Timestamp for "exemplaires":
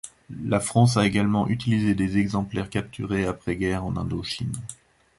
2.17-2.71